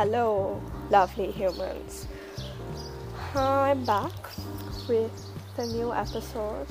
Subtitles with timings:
[0.00, 0.58] Hello,
[0.88, 2.06] lovely humans.
[3.34, 4.16] I'm back
[4.88, 5.12] with
[5.58, 6.68] a new episode.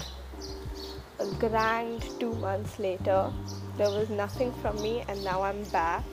[1.20, 3.32] A grand two months later,
[3.78, 6.04] there was nothing from me, and now I'm back.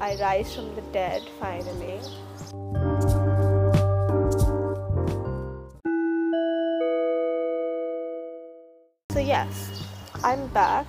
[0.00, 1.98] I rise from the dead finally.
[9.10, 9.90] So, yes,
[10.22, 10.86] I'm back.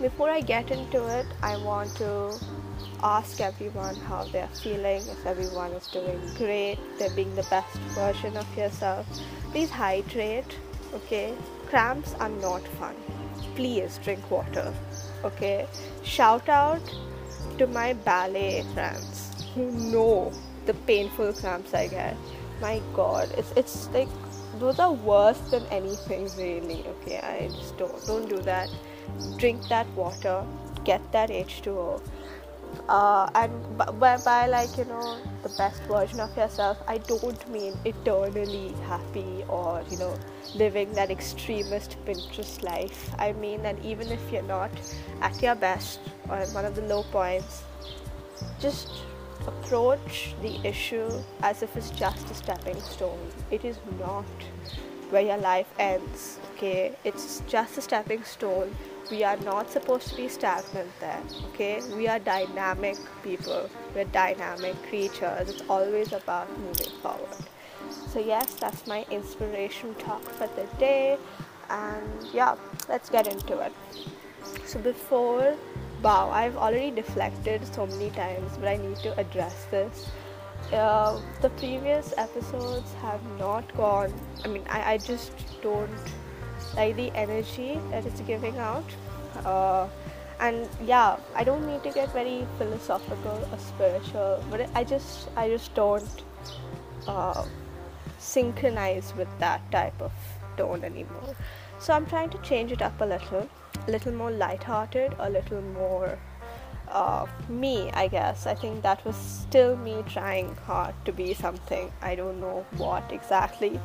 [0.00, 2.32] Before I get into it, I want to
[3.04, 8.34] ask everyone how they're feeling, if everyone is doing great, they're being the best version
[8.36, 9.06] of yourself.
[9.50, 10.58] Please hydrate,
[10.94, 11.34] okay?
[11.66, 12.94] Cramps are not fun.
[13.56, 14.72] Please drink water,
[15.22, 15.66] okay?
[16.02, 16.80] Shout out
[17.58, 20.32] to my ballet friends who know
[20.64, 22.16] the painful cramps I get.
[22.60, 24.08] My god, it's it's like
[24.58, 27.18] those are worse than anything really, okay?
[27.18, 28.70] I just don't don't do that.
[29.36, 30.44] Drink that water,
[30.84, 32.00] get that H2O
[32.88, 37.74] uh, and by, by like you know the best version of yourself i don't mean
[37.84, 40.16] eternally happy or you know
[40.54, 43.14] living that extremist pinterest life.
[43.18, 44.70] I mean that even if you're not
[45.20, 47.62] at your best or at one of the low points
[48.60, 48.88] just
[49.46, 51.10] approach the issue
[51.42, 53.18] as if it's just a stepping stone.
[53.50, 54.24] It is not
[55.10, 56.94] where your life ends okay?
[57.04, 58.74] It's just a stepping stone
[59.10, 61.80] we are not supposed to be stagnant there okay?
[61.94, 63.68] We are dynamic people.
[63.94, 65.48] We're dynamic creatures.
[65.50, 67.44] It's always about moving forward.
[68.08, 71.18] So yes that's my inspiration talk for the day.
[71.70, 72.56] And yeah
[72.88, 73.72] let's get into it.
[74.64, 75.56] So before
[76.02, 80.10] wow i've already deflected so many times but i need to address this.
[80.72, 84.12] Uh, the previous episodes have not gone
[84.44, 85.32] i mean I, I just
[85.62, 85.90] don't
[86.76, 88.84] like the energy that it's giving out.
[89.44, 89.88] Uh,
[90.40, 95.48] and yeah i don't need to get very philosophical or spiritual but i just i
[95.48, 96.22] just don't
[97.06, 97.44] uh,
[98.18, 100.12] synchronize with that type of
[100.56, 101.34] tone anymore.
[101.78, 103.48] So i'm trying to change it up a little
[103.86, 106.18] a little more light-hearted a little more
[106.88, 108.46] uh, me i guess.
[108.46, 111.92] I think that was still me trying hard to be something.
[112.02, 113.80] I don't know what exactly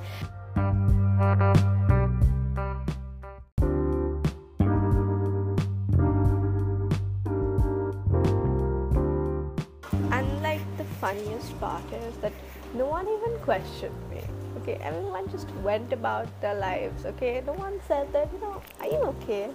[11.09, 12.33] funniest part is that
[12.75, 14.21] no one even questioned me.
[14.57, 17.05] Okay, everyone just went about their lives.
[17.05, 19.45] Okay, no one said that you know, are you okay?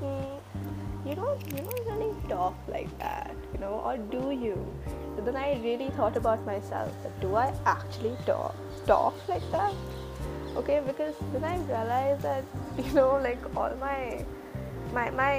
[0.00, 4.56] Hmm, you don't, you don't really talk like that, you know, or do you?
[5.16, 6.90] And then I really thought about myself.
[7.02, 8.54] That do I actually talk
[8.86, 9.74] talk like that?
[10.56, 12.44] Okay, because then I realized that
[12.84, 14.24] you know, like all my
[14.94, 15.34] my my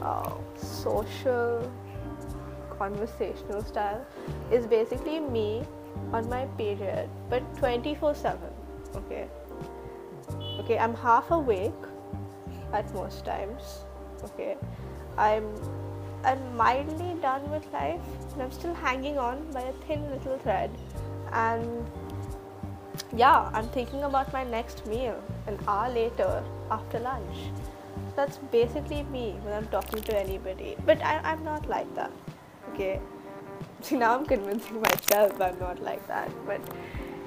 [0.00, 1.70] uh, social
[2.82, 4.04] conversational style
[4.50, 5.64] is basically me
[6.12, 8.40] on my period, but 24 7.
[9.00, 9.28] Okay.
[10.60, 11.88] Okay, I'm half awake
[12.72, 13.62] at most times.
[14.30, 14.56] Okay.
[15.28, 15.46] I'm
[16.30, 20.70] I'm mildly done with life and I'm still hanging on by a thin little thread.
[21.32, 21.90] And
[23.22, 26.32] yeah, I'm thinking about my next meal an hour later
[26.78, 27.46] after lunch.
[28.16, 30.70] that's basically me when I'm talking to anybody.
[30.88, 32.31] But I, I'm not like that
[32.70, 33.00] okay
[33.80, 36.60] see now i'm convincing myself i'm not like that but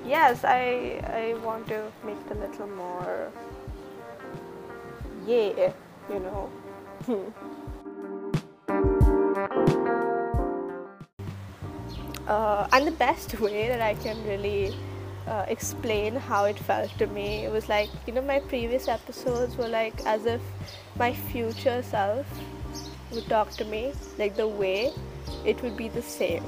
[0.05, 3.31] yes i i want to make it a little more
[5.25, 5.71] yeah
[6.09, 6.51] you know.
[12.27, 14.75] Uh, and the best way that i can really
[15.27, 19.55] uh, explain how it felt to me it was like you know my previous episodes
[19.57, 20.41] were like as if
[20.97, 22.25] my future self
[23.11, 24.91] would talk to me like the way
[25.45, 26.43] it would be the same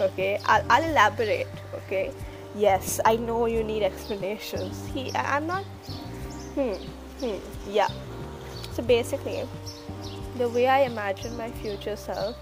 [0.00, 0.38] okay?
[0.44, 2.12] I'll, I'll elaborate okay?
[2.54, 4.86] Yes i know you need explanations.
[4.94, 5.64] He i'm not
[6.54, 6.74] hmm
[7.20, 7.88] hmm yeah.
[8.72, 9.46] So basically
[10.36, 12.36] the way i imagine my future self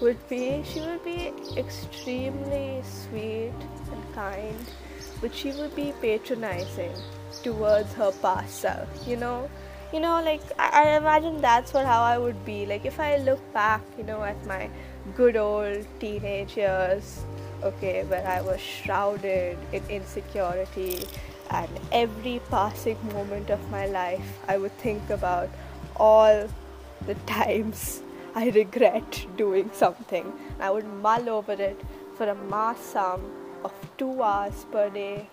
[0.00, 3.52] would be she would be extremely sweet
[3.92, 4.70] and kind
[5.20, 6.94] but she would be patronizing
[7.42, 9.48] towards her past self you know?
[9.92, 12.66] You know like I, I imagine that's what how i would be.
[12.66, 14.68] Like if i look back you know at my
[15.16, 17.24] good old teenage years,
[17.62, 21.06] okay, where I was shrouded in insecurity,
[21.50, 25.50] and every passing moment of my life, I would think about
[25.96, 26.48] all
[27.06, 28.02] the times
[28.34, 30.32] I regret doing something.
[30.58, 31.80] I would mull over it
[32.16, 33.20] for a mass sum
[33.64, 35.28] of two hours per day.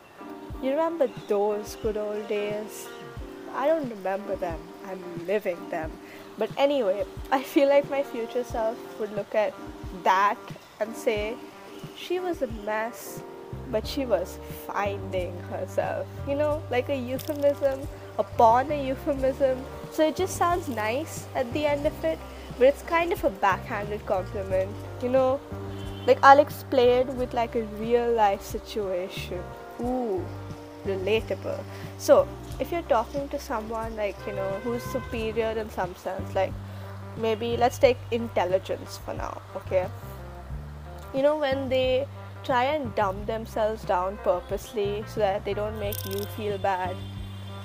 [0.62, 2.88] You remember those good old days?
[3.56, 5.92] I don't remember them, I'm living them.
[6.38, 9.54] But anyway, I feel like my future self would look at
[10.04, 10.38] that
[10.80, 11.36] and say,
[11.96, 13.22] she was a mess,
[13.72, 16.08] but she was finding herself.
[16.28, 17.88] You know, like a euphemism,
[18.18, 19.64] upon a euphemism.
[19.92, 22.20] So it just sounds nice at the end of it,
[22.58, 24.72] but it's kind of a backhanded compliment.
[25.02, 25.40] You know,
[26.08, 29.44] like I'll explain it with like a real life situation.
[29.82, 30.26] Ooh,
[30.86, 31.64] relatable.
[31.98, 32.28] So
[32.62, 36.54] if you're talking to someone like you know who's superior in some sense, like
[37.18, 39.88] maybe let's take intelligence for now, okay?
[41.14, 42.08] You know when they
[42.44, 46.96] try and dumb themselves down purposely so that they don't make you feel bad,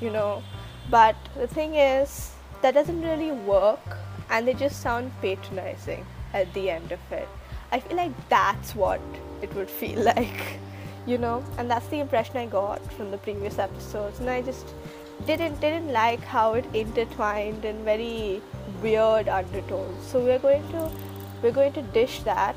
[0.00, 0.43] you know.
[0.90, 2.32] But the thing is
[2.62, 3.98] that doesn't really work
[4.31, 7.28] and they just sound patronizing at the end of it.
[7.70, 9.00] I feel like that's what
[9.43, 10.58] it would feel like,
[11.06, 14.75] you know, and that's the impression I got from the previous episodes, and I just
[15.26, 18.43] didn't didn't like how it intertwined in very
[18.82, 20.06] weird undertones.
[20.06, 20.91] So we're going to
[21.43, 22.56] we're going to dish that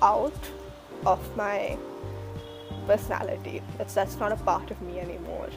[0.00, 0.50] out
[1.04, 1.76] of my
[2.86, 3.62] personality.
[3.78, 5.48] That's that's not a part of me anymore.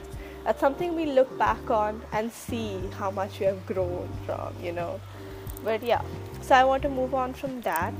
[0.44, 4.72] That's something we look back on and see how much we have grown from, you
[4.72, 5.00] know.
[5.64, 6.02] But yeah,
[6.42, 7.94] so I want to move on from that.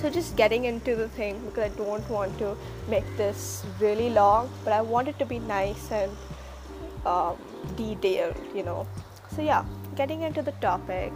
[0.00, 2.56] So just getting into the thing because I don't want to
[2.88, 6.12] make this really long, but I want it to be nice and
[7.04, 7.36] um,
[7.76, 8.86] detailed, you know.
[9.34, 9.64] So yeah,
[9.96, 11.12] getting into the topic,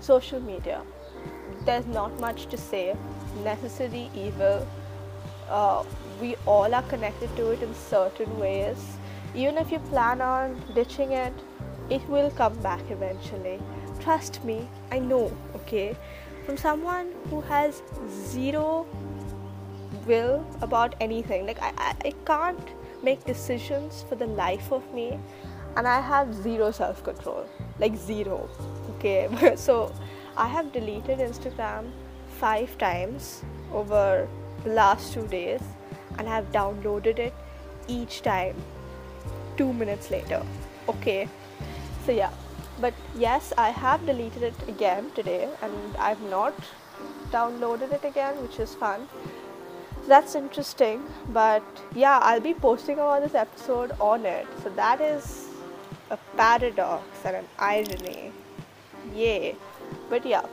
[0.00, 0.82] social media.
[1.64, 2.96] There's not much to say.
[3.44, 4.66] Necessary evil.
[5.48, 5.84] Uh,
[6.20, 8.96] we all are connected to it in certain ways.
[9.34, 11.32] Even if you plan on ditching it,
[11.90, 13.60] it will come back eventually.
[14.00, 15.96] Trust me, I know, okay?
[16.46, 18.86] From someone who has zero
[20.06, 21.46] will about anything.
[21.46, 22.68] Like, I, I, I can't
[23.02, 25.18] make decisions for the life of me,
[25.76, 27.46] and I have zero self control.
[27.78, 28.48] Like, zero,
[28.90, 29.28] okay?
[29.56, 29.92] so,
[30.36, 31.90] I have deleted Instagram
[32.38, 34.28] five times over
[34.64, 35.62] the last two days
[36.18, 37.34] and I have downloaded it
[37.88, 38.56] each time
[39.56, 40.42] two minutes later.
[40.88, 41.28] Okay,
[42.04, 42.30] so yeah,
[42.80, 46.54] but yes, I have deleted it again today and I've not
[47.30, 49.08] downloaded it again, which is fun.
[50.06, 51.64] That's interesting, but
[51.94, 54.46] yeah, I'll be posting about this episode on it.
[54.62, 55.48] So that is
[56.10, 58.32] a paradox and an irony.
[59.14, 59.56] Yay!
[60.08, 60.46] But yeah,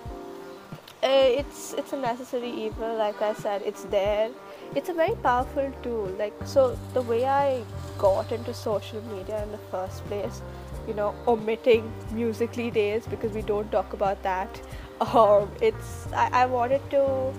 [1.03, 4.29] uh, it's it's a necessary evil like i said it's there
[4.73, 7.61] it's a very powerful tool like so the way i
[7.97, 10.41] got into social media in the first place
[10.87, 14.61] you know omitting Musical.ly days because we don't talk about that.
[15.01, 17.33] Um, it's I, I wanted to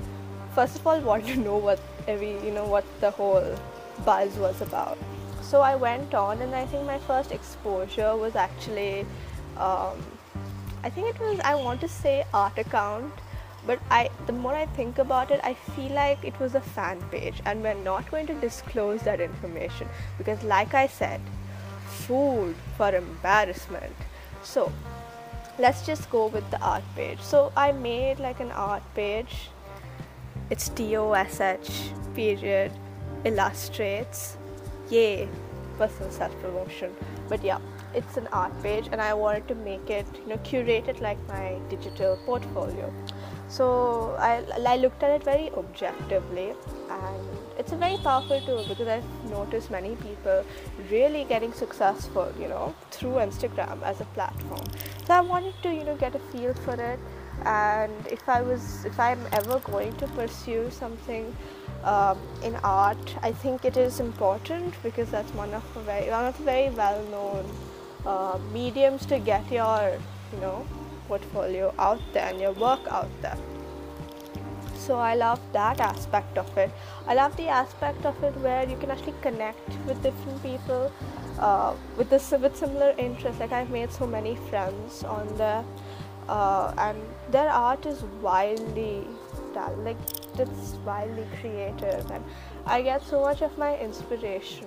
[0.55, 3.57] first of all want to know what every you know what the whole
[4.05, 4.99] buzz was about.
[5.43, 9.07] So i went on and i think my first exposure was actually
[9.57, 10.03] um,
[10.83, 13.13] i think it was i want to say art account
[13.67, 17.01] but i the more i think about it i feel like it was a fan
[17.11, 19.89] page and we're not going to disclose that information
[20.19, 21.21] because like i said
[22.07, 23.95] food for embarrassment.
[24.43, 24.73] So
[25.59, 27.21] let's just go with the art page.
[27.21, 29.51] So i made like an art page.
[30.51, 32.73] It's tosh period
[33.25, 34.37] illustrates.
[34.91, 35.29] Yay
[35.79, 36.95] personal self promotion
[37.29, 37.59] but yeah
[37.95, 41.19] it's an art page and i wanted to make it you know curate it like
[41.29, 42.93] my digital portfolio.
[43.49, 46.55] So I, I looked at it very objectively
[46.91, 50.45] and it's a very powerful tool because I've noticed many people
[50.91, 54.65] really getting successful, you know, through Instagram as a platform.
[55.07, 56.99] So I wanted to, you know, get a feel for it
[57.45, 61.35] and if I was if I'm ever going to pursue something
[61.83, 66.27] um, in art, I think it is important because that's one of the very one
[66.27, 67.45] of the very well known
[68.07, 69.99] uh, mediums to get your
[70.33, 70.67] you know
[71.09, 73.37] portfolio out there and your work out there
[74.87, 76.71] so i love that aspect of it
[77.07, 80.93] i love the aspect of it where you can actually connect with different people
[81.39, 85.65] uh, with this with similar interests like i've made so many friends on there
[86.29, 86.99] uh, and
[87.31, 89.07] their art is wildly
[89.79, 89.97] like
[90.39, 92.25] it's wildly creative and
[92.67, 94.67] i get so much of my inspiration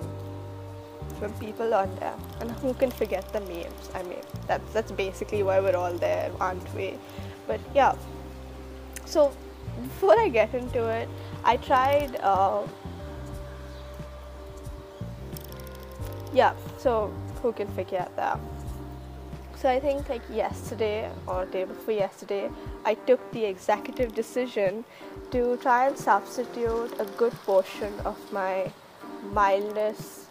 [1.20, 2.16] from people on there.
[2.40, 3.90] And who can forget the memes?
[3.94, 6.94] I mean, that's that's basically why we're all there, aren't we?
[7.48, 7.96] But yeah.
[9.06, 9.32] So
[9.84, 11.10] before I get into it,
[11.44, 12.16] I tried.
[12.18, 12.68] Uh,
[16.34, 16.54] yeah.
[16.78, 18.40] So who can forget that?
[19.56, 22.50] So I think like yesterday or day before yesterday,
[22.86, 24.86] I took the executive decision
[25.32, 28.72] to try and substitute a good portion of my
[29.34, 30.28] mildness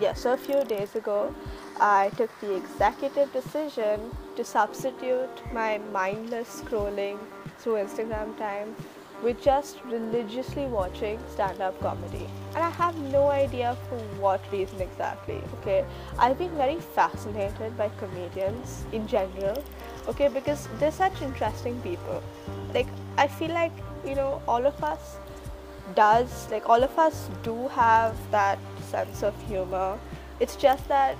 [0.00, 1.34] yeah, so a few days ago,
[1.78, 4.00] I took the executive decision
[4.34, 7.18] to substitute my mindless scrolling
[7.60, 8.74] through Instagram time
[9.22, 12.26] with just religiously watching stand up comedy.
[12.54, 15.42] And I have no idea for what reason exactly.
[15.60, 15.84] Okay,
[16.18, 19.62] I've been very fascinated by comedians in general.
[20.08, 22.22] Okay, because they're such interesting people.
[22.74, 22.86] Like,
[23.18, 23.72] I feel like,
[24.06, 25.18] you know, all of us
[25.94, 29.98] does, like, all of us do have that sense of humor.
[30.40, 31.16] It's just that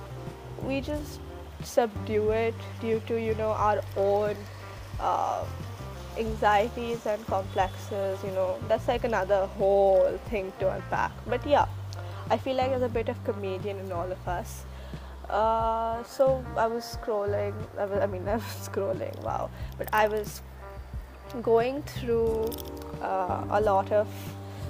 [0.63, 1.19] we just
[1.63, 4.35] subdue it due to, you know, our own.
[4.99, 5.45] Uh,
[6.21, 11.11] anxieties and complexes, you know, that's like another whole thing to unpack.
[11.27, 11.65] But yeah,
[12.29, 14.63] I feel like there's a bit of comedian in all of us.
[15.29, 20.07] Uh, so I was scrolling, I, was, I mean, I was scrolling, wow, but I
[20.07, 20.41] was
[21.41, 22.51] going through
[23.01, 24.07] uh, a lot of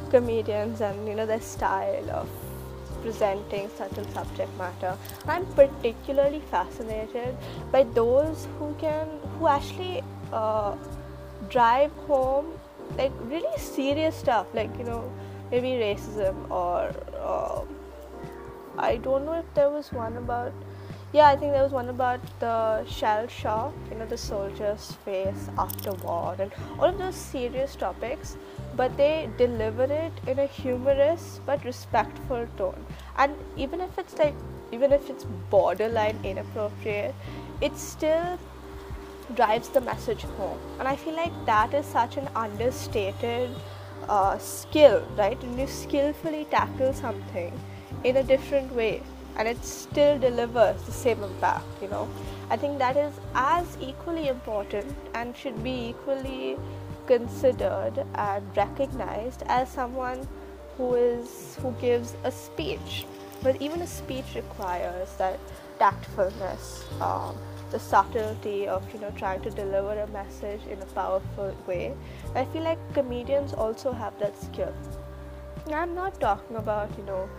[0.10, 2.30] comedians and, you know, their style of
[3.02, 4.96] presenting certain subject matter.
[5.28, 7.36] I'm particularly fascinated
[7.72, 9.08] by those who can,
[9.40, 10.76] who actually uh,
[11.56, 12.52] drive home
[12.98, 15.04] like really serious stuff like you know
[15.52, 16.92] maybe racism or
[17.30, 17.62] uh,
[18.78, 20.54] i don't know if there was one about
[21.14, 25.50] yeah i think there was one about the shell shock you know the soldiers face
[25.58, 28.38] after war and all of those serious topics
[28.76, 32.86] but they deliver it in a humorous but respectful tone.
[33.18, 34.36] And even if it's like
[34.72, 37.14] even if it's borderline inappropriate
[37.60, 38.40] it's still
[39.36, 40.60] drives the message home.
[40.80, 43.50] And i feel like that is such an understated
[44.10, 45.42] uh, skill right?
[45.44, 47.58] And you skillfully tackle something
[48.04, 49.04] in a different way
[49.38, 52.08] and it still delivers the same impact you know?
[52.50, 56.58] I think that is as equally important and should be equally
[57.08, 60.28] considered and recognized as someone
[60.78, 63.06] who is who gives a speech.
[63.44, 65.40] But even a speech requires that
[65.80, 67.38] tactfulness um,
[67.72, 71.94] the subtlety of you know trying to deliver a message in a powerful way
[72.36, 74.74] i feel like comedians also have that skill
[75.74, 77.30] i'm not talking about you know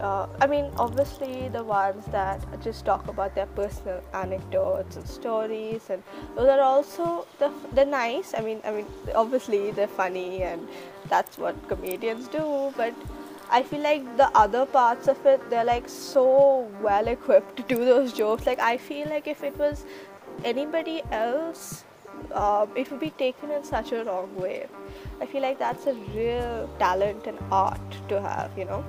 [0.00, 5.88] uh, I mean, obviously, the ones that just talk about their personal anecdotes and stories,
[5.88, 6.02] and
[6.34, 8.34] those are also the they're nice.
[8.34, 10.68] I mean, I mean, obviously they're funny, and
[11.08, 12.74] that's what comedians do.
[12.76, 12.92] But
[13.48, 17.84] I feel like the other parts of it, they're like so well equipped to do
[17.84, 18.46] those jokes.
[18.46, 19.84] Like, I feel like if it was
[20.44, 21.84] anybody else,
[22.32, 24.66] um, it would be taken in such a wrong way.
[25.20, 28.84] I feel like that's a real talent and art to have, you know.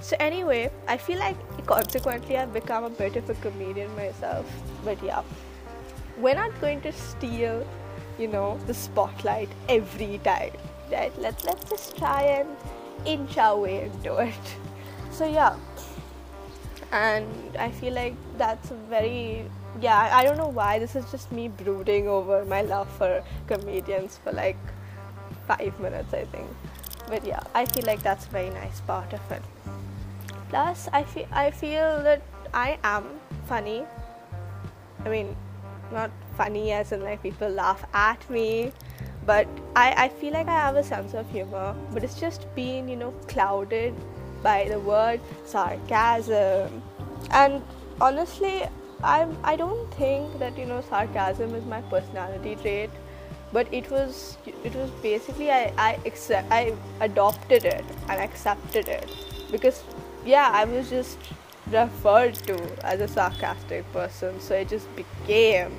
[0.00, 1.36] So, anyway, I feel like
[1.66, 4.44] consequently I've become a bit of a comedian myself.
[4.84, 5.22] But yeah,
[6.18, 7.66] we're not going to steal,
[8.18, 10.52] you know, the spotlight every time.
[10.90, 11.12] Right?
[11.18, 12.48] Let's let's just try and
[13.04, 14.34] inch our way into it.
[15.12, 15.56] So yeah,
[16.90, 17.26] and
[17.58, 19.44] I feel like that's very
[19.80, 20.08] yeah.
[20.10, 24.32] I don't know why this is just me brooding over my love for comedians for
[24.32, 24.56] like
[25.46, 26.48] five minutes, I think.
[27.08, 29.42] But yeah, I feel like that's a very nice part of it.
[30.48, 32.22] Plus, I feel I feel that
[32.54, 33.04] I am
[33.46, 33.84] funny.
[35.04, 35.36] I mean,
[35.92, 38.72] not funny as in like people laugh at me
[39.24, 42.88] but I, I feel like I have a sense of humor, but it's just been,
[42.88, 43.94] you know, clouded
[44.42, 46.82] by the word sarcasm.
[47.30, 47.62] And
[48.00, 48.64] honestly,
[49.02, 52.90] I'm I don't think that you know sarcasm is my personality trait,
[53.52, 59.10] but it was it was basically I I accept I adopted it and accepted it
[59.50, 59.82] because
[60.24, 61.18] yeah I was just
[61.70, 65.72] referred to as a sarcastic person, so it just became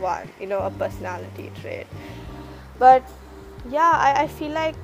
[0.00, 1.86] one you know a personality trait
[2.78, 3.02] but
[3.70, 4.76] yeah I, I feel like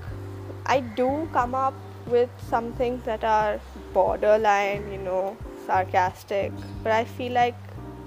[0.67, 1.75] i do come up
[2.07, 3.61] with some things that are
[3.93, 6.53] borderline you know sarcastic.
[6.83, 7.57] But i feel like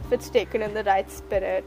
[0.05, 1.63] if it's taken in the right spirit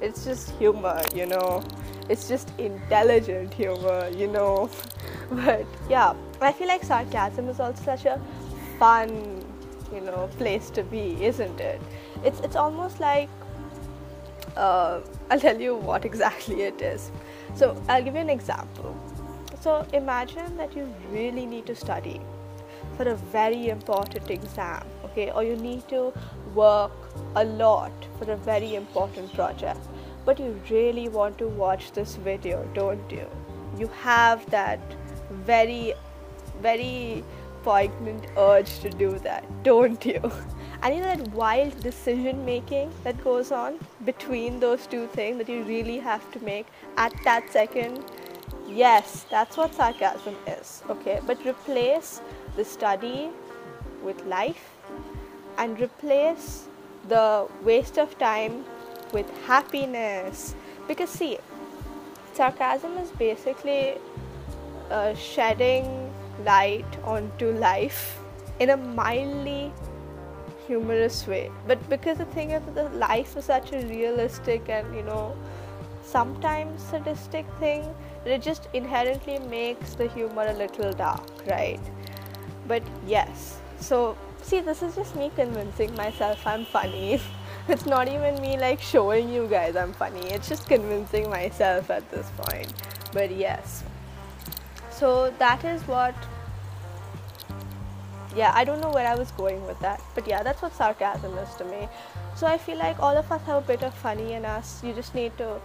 [0.00, 1.62] it's just humor you know.
[2.08, 4.70] It's just intelligent humor you know.
[5.30, 8.20] But yeah i feel like sarcasm is also such a
[8.78, 9.44] fun
[9.92, 11.80] you know place to be isn't it?
[12.24, 13.30] It's it's almost like
[14.56, 17.10] uh, i'll tell you what exactly it is
[17.54, 18.96] so, I'll give you an example.
[19.60, 22.20] So, imagine that you really need to study
[22.96, 26.12] for a very important exam, okay, or you need to
[26.54, 26.92] work
[27.36, 29.80] a lot for a very important project,
[30.24, 33.28] but you really want to watch this video, don't you?
[33.78, 34.80] You have that
[35.30, 35.94] very,
[36.60, 37.22] very
[37.62, 40.20] poignant urge to do that, don't you?
[40.90, 45.62] you know that wild decision making that goes on between those two things that you
[45.62, 48.04] really have to make at that second
[48.66, 51.20] yes that's what sarcasm is okay?
[51.26, 52.20] But replace
[52.56, 53.30] the study
[54.02, 54.70] with life
[55.58, 56.66] and replace
[57.08, 58.64] the waste of time
[59.12, 60.54] with happiness.
[60.88, 61.38] Because see
[62.34, 63.94] sarcasm is basically
[64.90, 66.12] uh, shedding
[66.44, 68.18] light onto life
[68.58, 69.72] in a mildly
[70.72, 71.50] humorous way.
[71.66, 75.36] But because the thing is, the life is such a realistic and you know
[76.12, 81.80] sometimes sadistic thing, it just inherently makes the humor a little dark, right?
[82.66, 87.20] But yes, so see, this is just me convincing myself I'm funny.
[87.68, 92.10] it's not even me like showing you guys I'm funny, it's just convincing myself at
[92.10, 92.72] this point.
[93.12, 93.82] But yes,
[94.90, 96.14] so that is what
[98.36, 101.36] yeah i don't know where i was going with that but yeah that's what sarcasm
[101.38, 101.88] is to me.
[102.34, 104.92] So i feel like all of us have a bit of funny in us you
[104.94, 105.60] just need to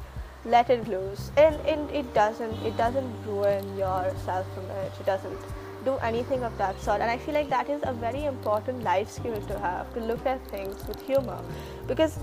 [0.45, 1.31] let it loose.
[1.36, 5.38] And, and it doesn't it doesn't ruin your self image it doesn't
[5.86, 7.01] do anything of that sort.
[7.01, 10.25] And i feel like that is a very important life skill to have to look
[10.25, 11.39] at things with humor.
[11.88, 12.19] Because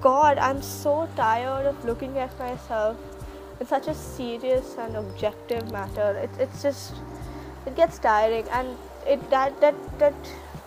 [0.00, 2.96] god i'm so tired of looking at myself
[3.60, 6.18] in such a serious and objective matter.
[6.18, 6.94] It, it's just
[7.66, 8.48] it gets tiring.
[8.48, 8.76] And
[9.06, 10.14] it that that that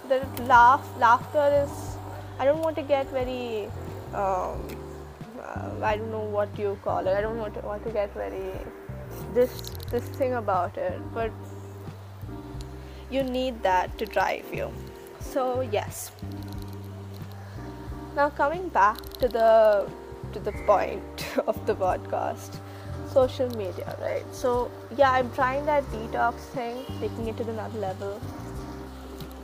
[0.10, 1.98] that laugh laughter is
[2.40, 3.66] I don't want to get very
[4.14, 4.68] um,
[5.42, 7.16] uh, I don't know what you call it.
[7.16, 8.52] I don't want to want to get very
[9.34, 9.62] this
[9.92, 11.32] this thing about it but
[13.10, 14.72] you need that to drive you.
[15.20, 16.12] So yes.
[18.16, 19.90] Now coming back to the
[20.34, 22.60] to the point of the podcast
[23.16, 24.26] social media, right?
[24.36, 28.22] So, yeah, I'm trying that detox thing, taking it to another level.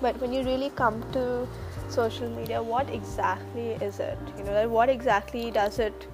[0.01, 1.47] But when you really come to
[1.89, 4.17] social media, what exactly is it?
[4.37, 6.07] You know, what exactly does it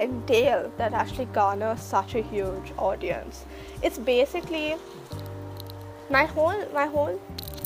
[0.00, 3.44] entail that actually garners such a huge audience?
[3.82, 4.76] It's basically
[6.10, 7.20] my whole my whole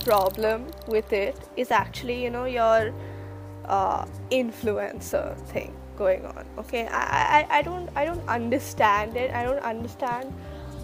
[0.05, 2.93] problem with it is actually you know your
[3.67, 6.87] uh, influencer thing going on okay?
[6.87, 9.31] I, I i don't i don't understand it.
[9.33, 10.33] I don't understand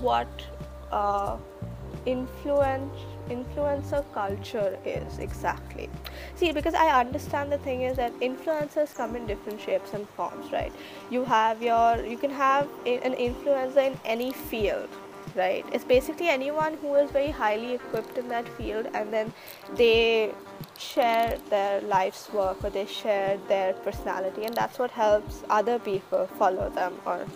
[0.01, 0.29] what
[0.93, 1.37] uh,
[2.07, 2.95] influence
[3.29, 5.91] influencer culture is exactly.
[6.37, 10.53] See because i understand the thing is that influencers come in different shapes and forms
[10.53, 10.73] right?
[11.11, 14.89] You have your you can have an influencer in any field
[15.35, 15.65] right?
[15.73, 19.33] It's basically anyone who is very highly equipped in that field and then
[19.75, 20.33] they
[20.79, 26.27] share their life's work or they share their personality and that's what helps other people
[26.39, 27.27] follow them or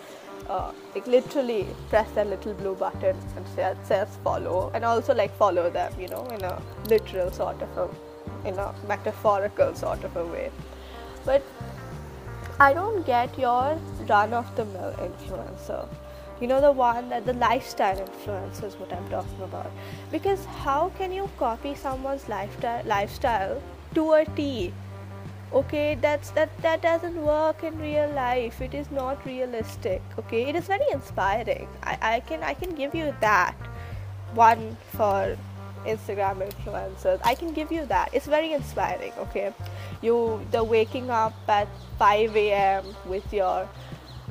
[0.49, 5.35] uh, like literally press that little blue button and say, says follow and also like
[5.37, 10.15] follow them you know in a literal sort of a in a metaphorical sort of
[10.17, 10.51] a way.
[11.25, 11.43] But
[12.59, 15.87] i don't get your run of the mill influencer
[16.43, 19.71] you know the one that the lifestyle influence is what i'm talking about.
[20.11, 23.61] Because how can you copy someone's lifestyle lifestyle
[23.95, 24.73] to a t?
[25.53, 28.59] Okay that's that that doesn't work in real life.
[28.59, 30.41] It is not realistic okay?
[30.49, 31.69] It is very inspiring.
[31.81, 33.55] I, I can i can give you that
[34.33, 35.37] one for
[35.85, 37.21] instagram influencers.
[37.23, 38.09] I can give you that.
[38.11, 39.53] It's very inspiring okay?
[40.01, 43.69] You the waking up at 5 a.m with your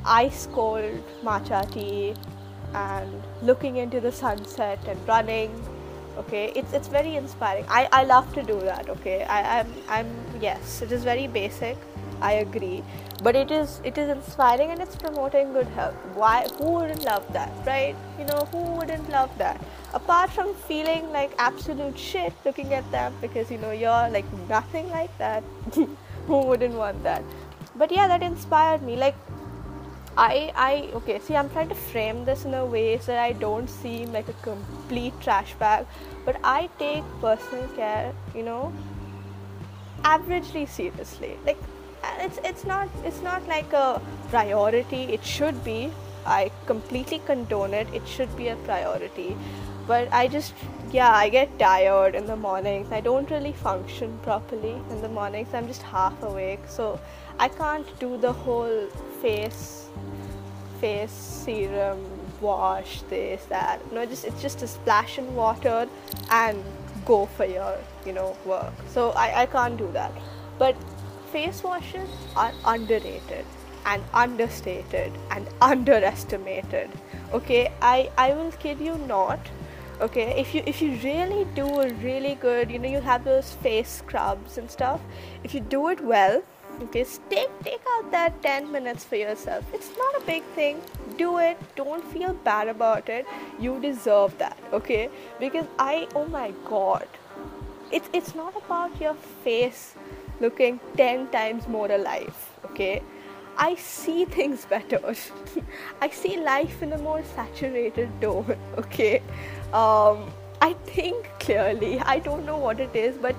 [0.04, 2.14] ice cold matcha tea
[2.74, 5.50] and looking into the sunset and running
[6.18, 6.52] okay?
[6.54, 7.64] It's it's very inspiring.
[7.68, 9.24] I i love to do that okay?
[9.24, 10.10] I i'm i'm
[10.40, 11.76] yes it is very basic.
[12.20, 12.84] I agree.
[13.22, 15.94] But it is it is inspiring and it's promoting good health.
[16.14, 17.96] Why who wouldn't love that right?
[18.18, 19.64] You know who wouldn't love that?
[19.94, 24.88] Apart from feeling like absolute shit looking at them because you know you're like nothing
[24.90, 25.42] like that
[26.26, 27.22] who wouldn't want that?
[27.76, 28.96] But yeah that inspired me.
[28.96, 29.16] Like
[30.16, 33.68] I, I okay see i'm trying to frame this in a way so i don't
[33.68, 35.86] seem like a complete trash bag
[36.26, 38.72] but i take personal care you know
[40.04, 41.38] averagely seriously.
[41.46, 41.58] Like
[42.18, 45.02] it's it's not it's not like a priority.
[45.18, 45.90] It should be.
[46.24, 47.88] I completely condone it.
[47.92, 49.36] It should be a priority.
[49.86, 50.54] But i just
[50.92, 52.92] yeah i get tired in the mornings.
[52.92, 55.54] I don't really function properly in the mornings.
[55.54, 56.60] I'm just half awake.
[56.68, 57.00] So
[57.38, 58.86] i can't do the whole
[59.20, 59.81] face
[60.82, 62.04] face serum
[62.40, 63.80] wash this that.
[63.92, 65.88] No just it's just a splash in water
[66.30, 66.62] and
[67.04, 68.72] go for your you know work.
[68.88, 70.12] So I, I can't do that.
[70.58, 70.76] But
[71.32, 73.46] face washes are underrated
[73.86, 76.90] and understated and underestimated.
[77.32, 77.72] Okay?
[77.80, 79.52] I i will kid you not.
[80.00, 80.28] Okay?
[80.40, 84.00] If you if you really do a really good you know you have those face
[84.00, 85.00] scrubs and stuff.
[85.44, 86.42] If you do it well
[86.80, 90.80] okay take take out that 10 minutes for yourself it's not a big thing
[91.18, 93.26] do it don't feel bad about it
[93.60, 95.08] you deserve that okay
[95.38, 97.06] because i oh my god
[97.90, 99.94] it's it's not about your face
[100.40, 103.02] looking 10 times more alive okay
[103.56, 104.98] I see things better.
[106.00, 108.56] I see life in a more saturated tone.
[108.78, 109.22] Okay,
[109.72, 112.00] um, I think clearly.
[112.00, 113.36] I don't know what it is, but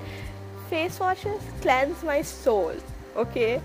[0.70, 2.74] face washes cleanse my soul.
[3.16, 3.62] Okay,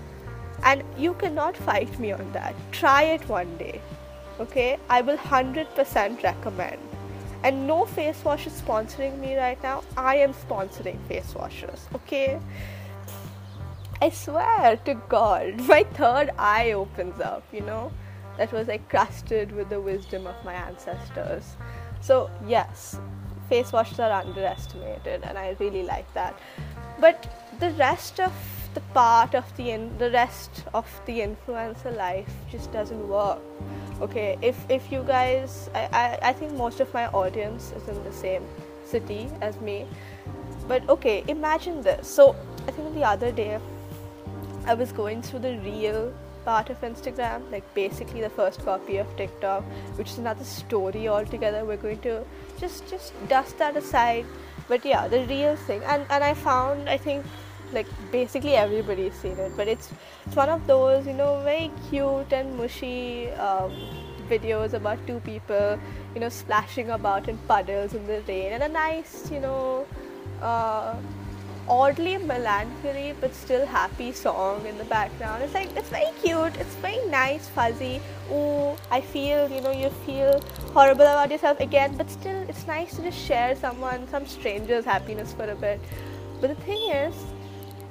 [0.63, 2.55] and you cannot fight me on that.
[2.71, 3.81] Try it one day.
[4.39, 6.79] Okay, I will hundred percent recommend.
[7.43, 9.83] And no face wash is sponsoring me right now.
[9.95, 11.87] I am sponsoring face washes.
[11.95, 12.39] Okay
[14.01, 17.91] I swear to God, my third eye opens up, you know?
[18.37, 21.57] That was like crusted with the wisdom of my ancestors.
[21.99, 22.97] So, yes,
[23.49, 26.39] face washes are underestimated, and I really like that.
[27.01, 27.27] But
[27.59, 28.31] the rest of
[28.73, 33.39] the part of the in, the rest of the influencer life just doesn't work.
[34.01, 38.03] Okay, if if you guys, I, I, I think most of my audience is in
[38.03, 38.43] the same
[38.85, 39.85] city as me,
[40.67, 42.07] but okay, imagine this.
[42.07, 42.35] So
[42.67, 43.59] I think the other day
[44.65, 46.13] I was going through the reel
[46.45, 49.63] part of Instagram, like basically the first copy of TikTok,
[49.95, 51.65] which is another story altogether.
[51.65, 52.23] We're going to
[52.59, 54.25] just just dust that aside.
[54.67, 55.83] But yeah, the reel thing.
[55.83, 57.25] And and I found I think
[57.73, 59.91] like basically everybody's seen it, but it's
[60.25, 63.71] it's one of those, you know, very cute and mushy um,
[64.29, 65.79] videos about two people,
[66.13, 69.85] you know, splashing about in puddles in the rain and a nice, you know,
[70.41, 70.95] uh,
[71.67, 75.43] oddly melancholy but still happy song in the background.
[75.43, 78.01] It's like it's very cute, it's very nice, fuzzy.
[78.31, 80.41] Ooh, I feel you know you feel
[80.73, 85.33] horrible about yourself again, but still it's nice to just share someone, some stranger's happiness
[85.33, 85.79] for a bit.
[86.41, 87.13] But the thing is,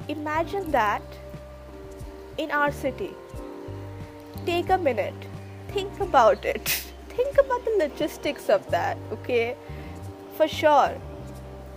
[0.09, 1.03] imagine that
[2.39, 3.15] in our city.
[4.47, 5.27] Take a minute,
[5.69, 6.69] think about it.
[7.09, 9.57] think about the logistics of that, okay?
[10.37, 10.97] For sure,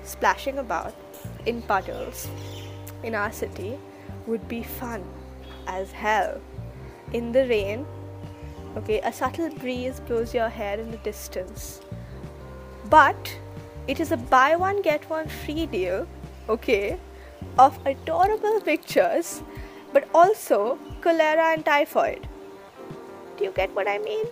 [0.03, 0.93] splashing about
[1.45, 2.27] in puddles
[3.03, 3.77] in our city
[4.27, 5.03] would be fun
[5.67, 6.39] as hell.
[7.13, 7.85] In the rain,
[8.77, 11.81] okay, a subtle breeze blows your hair in the distance.
[12.89, 13.37] But
[13.87, 16.07] it is a buy one get one free deal,
[16.47, 16.99] okay,
[17.57, 19.43] of adorable pictures,
[19.93, 22.27] but also cholera and typhoid.
[23.37, 24.25] Do you get what I mean?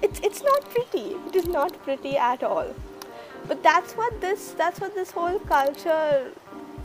[0.00, 1.16] It's it's not pretty.
[1.28, 2.74] It is not pretty at all.
[3.48, 6.32] But that's what this that's what this whole culture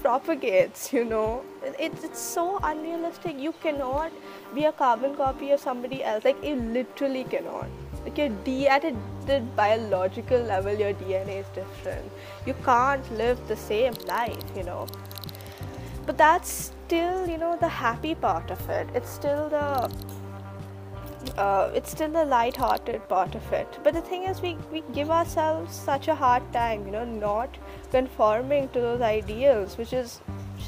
[0.02, 4.12] propagates you know it's, it's so unrealistic you cannot
[4.54, 7.68] be a carbon copy of somebody else like you literally cannot
[8.04, 12.12] like your D at a the biological level your DNA is different
[12.46, 14.88] you can't live the same life you know
[16.08, 16.52] but that's
[16.86, 19.66] still you know the happy part of it it's still the
[21.38, 23.68] uh, it's still the light-hearted part of it.
[23.84, 27.58] But the thing is, we, we give ourselves such a hard time, you know, not
[27.92, 30.22] conforming to those ideals, which is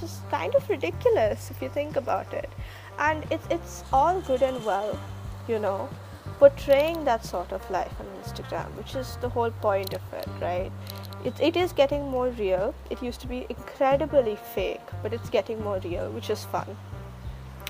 [0.03, 2.49] is kind of ridiculous if you think about it.
[2.97, 4.97] And it's it's all good and well,
[5.47, 5.89] you know,
[6.39, 10.71] portraying that sort of life on Instagram, which is the whole point of it, right?
[11.25, 12.73] It, it is getting more real.
[12.89, 16.77] It used to be incredibly fake, but it's getting more real, which is fun.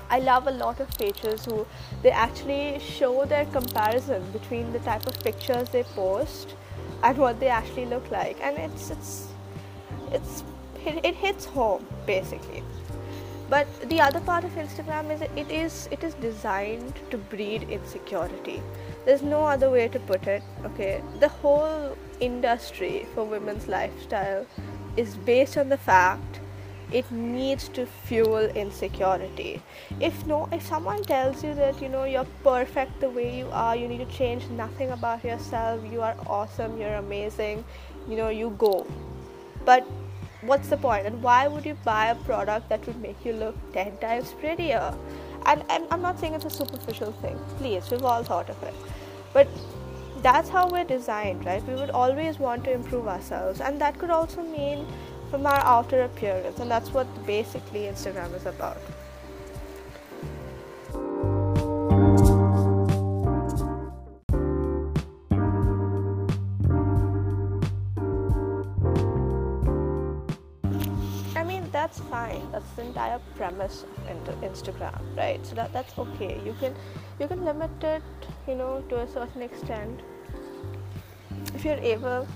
[0.08, 1.66] I love a lot of pages who
[2.02, 6.54] they actually show their comparison between the type of pictures they post
[7.02, 9.28] and what they actually look like, and it's it's
[10.12, 10.42] it's
[10.84, 12.62] it, it hits home basically.
[13.48, 18.62] But the other part of Instagram is it is it is designed to breed insecurity.
[19.04, 20.42] There's no other way to put it.
[20.64, 24.46] Okay, the whole industry for women's lifestyle
[24.96, 26.40] is based on the fact
[26.92, 29.62] it needs to fuel insecurity.
[30.00, 33.76] If no if someone tells you that you know you're perfect the way you are
[33.76, 37.64] you need to change nothing about yourself you are awesome you're amazing
[38.08, 38.86] you know you go.
[39.64, 39.86] But
[40.42, 41.06] what's the point?
[41.06, 44.94] And why would you buy a product that would make you look 10 times prettier
[45.46, 47.38] and, and i'm not saying it's a superficial thing.
[47.58, 48.74] Please we've all thought of it.
[49.32, 49.48] But
[50.22, 51.66] that's how we're designed right?
[51.66, 53.60] We would always want to improve ourselves.
[53.60, 54.86] And that could also mean
[55.30, 58.78] from our outer appearance, and that's what basically Instagram is about.
[73.20, 73.84] Entire premise
[74.28, 75.44] of Instagram, right?
[75.46, 76.40] So that that's okay.
[76.44, 76.74] You can
[77.18, 78.02] you can limit it,
[78.46, 80.00] you know, to a certain extent.
[81.54, 82.26] If you're able,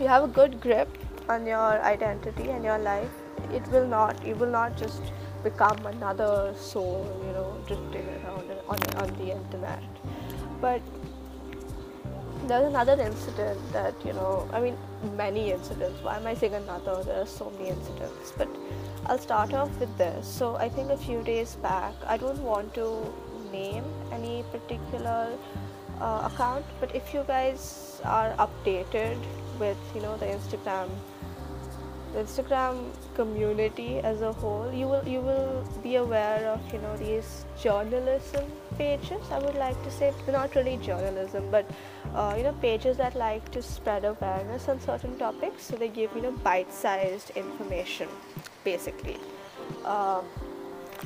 [0.00, 3.10] you have a good grip on your identity and your life
[3.52, 5.02] it will not you will not just
[5.42, 9.82] become another soul you know drifting around on, on the internet
[10.60, 10.82] but
[12.48, 14.76] there's another incident that you know i mean
[15.16, 16.02] many incidents.
[16.02, 17.02] Why am i saying another?
[17.02, 18.32] There are so many incidents.
[18.36, 18.48] But
[19.06, 20.26] i'll start off with this.
[20.26, 22.88] So i think a few days back i don't want to
[23.52, 25.38] name any particular
[26.00, 29.16] uh, account but if you guys are updated
[29.58, 30.88] with you know the instagram
[32.14, 32.76] the instagram
[33.14, 38.44] community as a whole you will you will be aware of you know these journalism
[38.78, 39.22] pages.
[39.30, 41.66] I would like to say not really journalism but
[42.14, 45.64] uh, you know pages that like to spread awareness on certain topics.
[45.64, 48.08] So they give you know bite-sized information
[48.64, 49.18] basically.
[49.84, 50.22] Uh,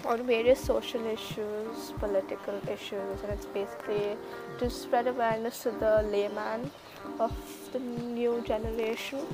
[0.05, 4.17] on various social issues political issues and it's basically
[4.59, 6.71] to spread awareness to the layman
[7.19, 7.33] of
[7.73, 9.27] the new generation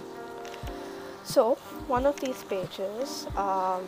[1.24, 1.54] so
[1.88, 3.82] one of these pages um,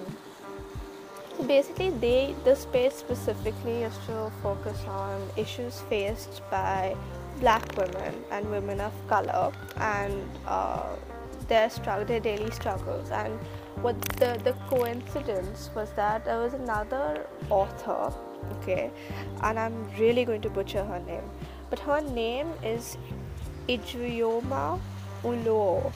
[1.47, 6.97] basically they this page specifically is to focus on issues faced by
[7.41, 10.97] black women and women of color and uh,
[11.49, 13.11] their struggle their daily struggles.
[13.11, 13.39] And
[13.83, 18.13] what the the coincidence was that there was another author
[18.53, 18.91] okay
[19.43, 21.29] and i'm really going to butcher her name
[21.69, 22.97] but her name is
[23.69, 24.81] Ijeoma
[25.23, 25.93] Oluo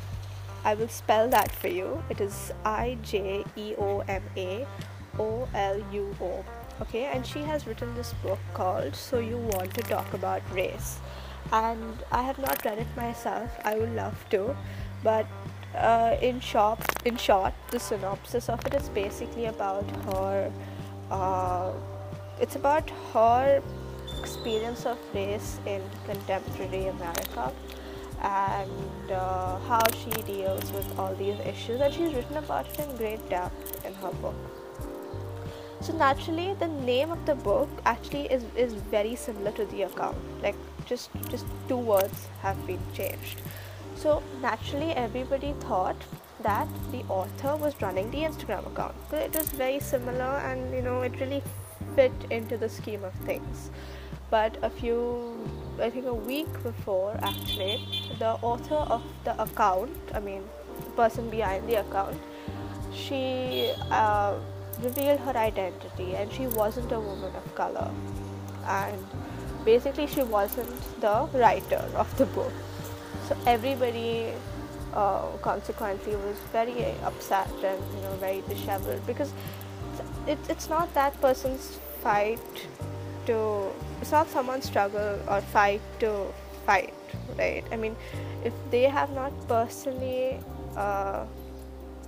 [0.65, 2.03] I will spell that for you.
[2.11, 4.67] It is I J E O M A
[5.19, 6.45] O L U O.
[6.83, 10.99] Okay, and she has written this book called So You Want to Talk About Race.
[11.53, 14.57] And I have not read it myself, I would love to,
[15.03, 15.27] but
[15.75, 20.53] uh, in short, in short, the synopsis of it is basically about her.
[21.11, 21.73] Uh,
[22.41, 23.63] it's about her
[24.21, 27.53] experience of race in contemporary America
[28.23, 32.97] and uh, how she deals with all these issues and she's written about it in
[32.97, 34.35] great depth in her book.
[35.81, 40.19] So naturally the name of the book actually is, is very similar to the account.
[40.43, 43.41] Like just just two words have been changed.
[43.97, 45.97] So naturally everybody thought
[46.43, 48.95] that the author was running the instagram account.
[49.11, 51.43] So it was very similar and you know it really
[51.95, 53.71] fit into the scheme of things.
[54.29, 55.49] But a few
[55.81, 60.43] I think a week before actually the author of the account I mean
[60.85, 62.19] the person behind the account
[62.93, 64.39] she uh,
[64.83, 67.91] revealed her identity and she wasn't a woman of color.
[68.67, 69.07] And
[69.65, 72.53] basically she wasn't the writer of the book.
[73.29, 74.33] So everybody
[74.95, 79.33] uh, consequently was very upset and you know very disheveled because
[80.27, 82.41] it's, it's not that person's fight
[83.27, 83.69] to
[84.01, 86.27] it's not someone's struggle or fight to
[86.67, 86.93] fight
[87.41, 87.65] right?
[87.73, 87.97] I mean
[88.45, 90.41] if they have not personally
[90.77, 91.25] uh,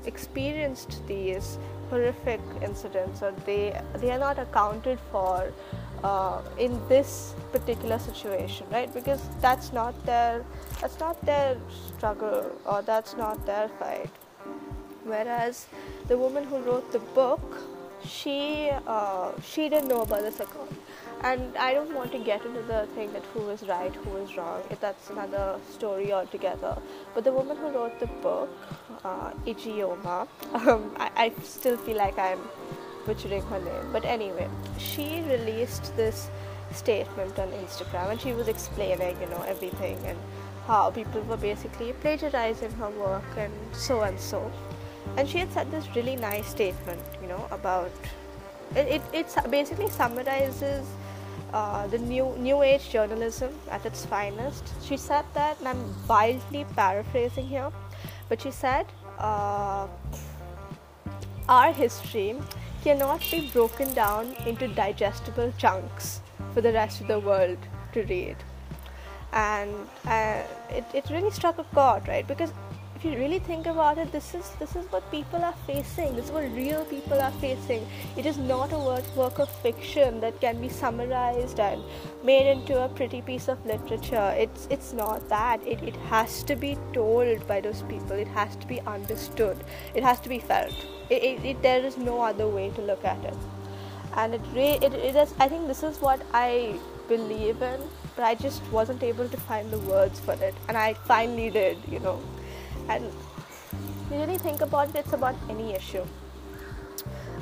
[0.07, 1.59] experienced these
[1.90, 3.62] horrific incidents or they
[4.03, 5.53] they are not accounted for
[6.05, 8.92] uh, in this particular situation right?
[8.95, 10.45] Because that's not their
[10.81, 14.11] that's not their struggle or that's not their fight.
[15.05, 15.66] Whereas
[16.09, 17.62] the woman who wrote the book
[18.05, 20.73] she uh, she didn't know about this account
[21.22, 24.37] and I don't want to get into the thing that who is right, who is
[24.37, 24.62] wrong.
[24.80, 26.76] That's another story altogether.
[27.14, 28.50] But the woman who wrote the book,
[29.04, 32.40] uh, Ijeoma, um, I, I still feel like I'm
[33.06, 33.92] butchering her name.
[33.92, 36.28] But anyway, she released this
[36.72, 40.18] statement on Instagram, and she was explaining, you know, everything and
[40.66, 44.50] how people were basically plagiarizing her work and so and so.
[45.16, 47.90] And she had said this really nice statement, you know, about
[48.74, 50.87] it, it, it basically summarizes
[51.52, 54.72] uh, the new new age journalism at its finest.
[54.82, 57.70] She said that, and I'm wildly paraphrasing here,
[58.28, 58.86] but she said,
[59.18, 59.86] uh,
[61.48, 62.36] "Our history
[62.84, 66.20] cannot be broken down into digestible chunks
[66.54, 67.58] for the rest of the world
[67.92, 68.36] to read."
[69.32, 72.26] And uh, it, it really struck a chord, right?
[72.26, 72.52] Because
[73.02, 76.14] if you really think about it, this is this is what people are facing.
[76.14, 77.84] This is what real people are facing.
[78.16, 81.82] It is not a work, work of fiction that can be summarized and
[82.22, 84.32] made into a pretty piece of literature.
[84.38, 85.66] It's it's not that.
[85.66, 88.12] It it has to be told by those people.
[88.26, 89.64] It has to be understood.
[89.94, 90.86] It has to be felt.
[91.10, 93.40] It, it, it there is no other way to look at it.
[94.14, 95.34] And it re- it, it is.
[95.40, 97.80] I think this is what I believe in
[98.14, 101.78] but I just wasn't able to find the words for it, and I finally did,
[101.90, 102.20] you know
[102.88, 103.11] and
[104.11, 106.05] really think about it it's about any issue.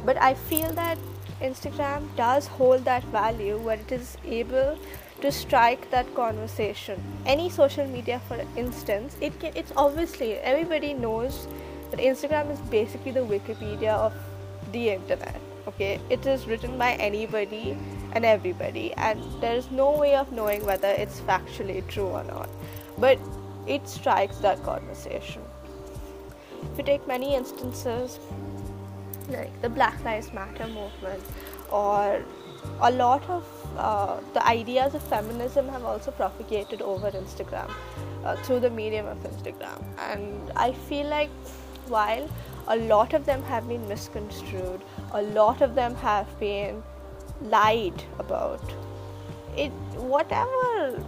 [0.05, 0.99] But i feel that
[1.43, 4.79] instagram does hold that value where it is able
[5.21, 7.03] to strike that conversation.
[7.27, 11.47] Any social media for instance it can it's obviously everybody knows
[11.91, 14.13] that instagram is basically the wikipedia of
[14.73, 16.01] the internet okay?
[16.11, 17.77] It is written by anybody
[18.13, 22.49] and everybody and there is no way of knowing whether it's factually true or not.
[22.99, 23.19] But
[23.67, 25.43] it strikes that conversation.
[26.63, 28.19] If you take many instances,
[29.29, 31.23] like the Black Lives Matter movement
[31.71, 32.23] or
[32.83, 33.45] a lot of
[33.77, 37.71] uh, the ideas of feminism have also propagated over Instagram
[38.25, 39.83] uh, through the medium of Instagram.
[39.99, 41.31] And I feel like
[41.89, 42.29] while
[42.69, 44.81] a lot of them have been misconstrued,
[45.13, 46.83] a lot of them have been
[47.43, 48.63] lied about,
[49.57, 51.03] it whatever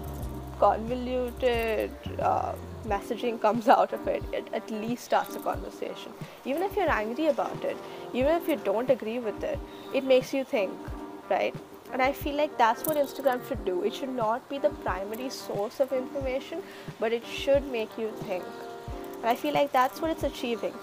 [0.63, 2.53] convoluted uh,
[2.87, 6.13] messaging comes out of it, it at least starts a conversation.
[6.45, 7.77] Even if you're angry about it,
[8.13, 9.59] even if you don't agree with it,
[9.93, 10.73] it makes you think,
[11.29, 11.55] right?
[11.93, 13.83] And I feel like that's what Instagram should do.
[13.83, 16.63] It should not be the primary source of information,
[17.01, 18.45] but it should make you think.
[19.17, 20.75] And I feel like that's what it's achieving.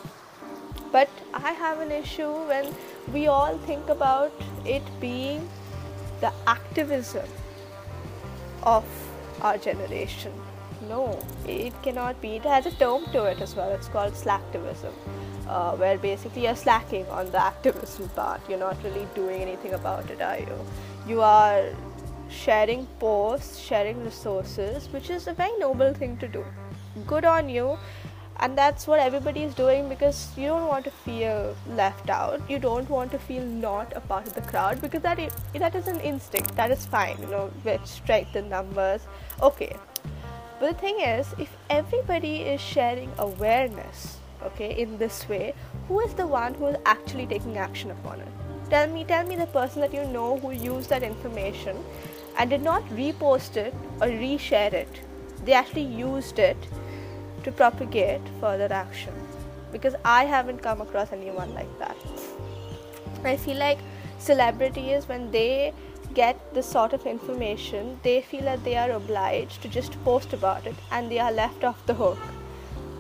[0.92, 2.76] But I have an issue when
[3.14, 4.34] we all think about
[4.66, 5.50] it being
[6.20, 7.28] the activism
[8.64, 8.84] of
[9.42, 10.32] our generation.
[10.88, 12.36] No, it cannot be.
[12.38, 13.70] It has a term to it as well.
[13.72, 14.94] It's called slacktivism
[15.50, 18.42] uh, where basically you're slacking on the activism part.
[18.48, 20.60] You're not really doing anything about it, are you?
[21.08, 21.64] You are
[22.30, 26.46] sharing posts, sharing resources, which is a very noble thing to do.
[27.08, 27.78] Good on you.
[28.42, 32.42] And that's what everybody is doing because you don't want to feel left out.
[32.50, 35.76] You don't want to feel not a part of the crowd because that is, that
[35.76, 36.56] is an instinct.
[36.56, 39.02] That is fine, you know, with strength in numbers.
[39.42, 39.76] Okay.
[40.60, 45.54] But the thing is, if everybody is sharing awareness, okay in this way
[45.88, 48.28] who is the one who is actually taking action upon it?
[48.70, 51.78] Tell me tell me the person that you know who used that information
[52.38, 55.02] and did not repost it or reshare it.
[55.46, 56.58] They actually used it
[57.44, 59.14] to propagate further action.
[59.72, 61.96] Because i haven't come across anyone like that.
[63.24, 63.80] I feel like
[64.18, 65.74] celebrities when they
[66.14, 70.66] get this sort of information they feel that they are obliged to just post about
[70.66, 72.18] it and they are left off the hook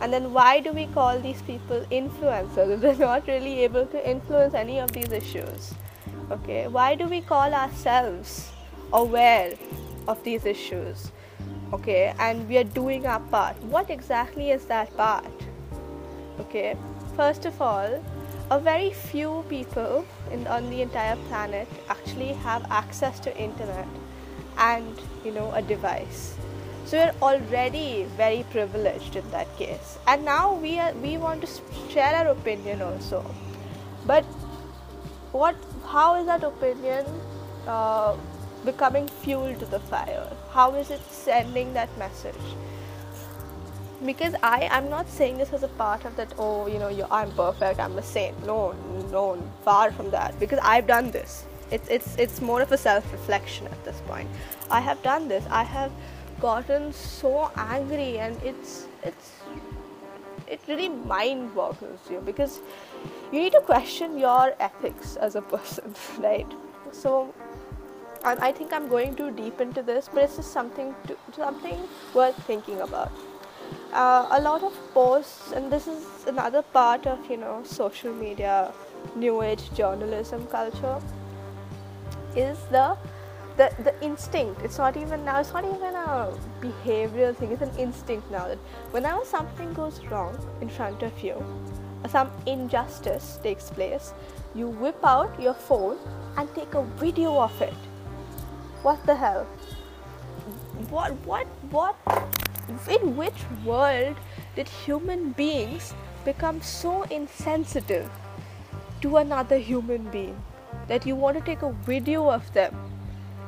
[0.01, 4.53] and then why do we call these people influencers they're not really able to influence
[4.53, 5.73] any of these issues?
[6.31, 8.51] Okay, why do we call ourselves
[8.93, 9.53] aware
[10.07, 11.11] of these issues?
[11.73, 13.61] Okay, and we are doing our part.
[13.63, 15.25] What exactly is that part?
[16.39, 16.77] Okay,
[17.15, 18.03] first of all,
[18.51, 23.87] a very few people in, on the entire planet actually have access to internet
[24.57, 26.35] and you know a device
[26.89, 29.99] so we're already very privileged in that case.
[30.07, 31.47] And now we are, we want to
[31.87, 33.23] share our opinion also.
[34.07, 34.23] But
[35.31, 37.05] what how is that opinion
[37.67, 38.15] uh,
[38.65, 40.25] becoming fuel to the fire?
[40.49, 42.49] How is it sending that message?
[44.05, 46.33] Because I I'm not saying this as a part of that.
[46.37, 47.79] Oh, you know, I'm perfect.
[47.79, 48.45] I'm a saint.
[48.45, 48.73] No,
[49.11, 50.39] no, far from that.
[50.39, 51.45] Because I've done this.
[51.71, 54.29] It's it's it's more of a self reflection at this point.
[54.71, 55.45] I have done this.
[55.49, 55.91] I have
[56.39, 59.31] gotten so angry and it's it's
[60.47, 62.59] it really mind boggles you because
[63.31, 66.47] you need to question your ethics as a person right
[66.91, 67.33] so
[68.25, 71.77] and I think I'm going too deep into this but it's just something to, something
[72.13, 73.11] worth thinking about
[73.93, 78.71] uh, a lot of posts and this is another part of you know social media
[79.15, 80.99] new age journalism culture
[82.35, 82.97] is the
[83.57, 84.61] the the instinct.
[84.61, 88.57] It's not even now it's not even a behavioral thing it's an instinct now that
[88.91, 91.43] whenever something goes wrong in front of you
[92.07, 94.13] some injustice takes place
[94.55, 95.97] you whip out your phone
[96.37, 97.73] and take a video of it.
[98.81, 99.45] What the hell?
[100.89, 101.95] What what what
[102.87, 104.15] in which world
[104.55, 105.93] did human beings
[106.25, 108.09] become so insensitive
[109.01, 110.41] to another human being
[110.87, 112.75] that you want to take a video of them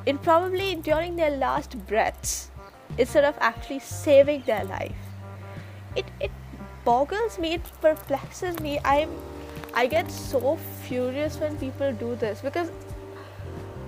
[0.06, 2.50] in probably during their last breaths
[2.98, 4.96] instead of actually saving their life.
[5.96, 6.32] It it
[6.86, 8.80] boggles me, it perplexes me.
[8.84, 9.10] I'm
[9.74, 10.58] I get so
[10.88, 12.72] furious when people do this because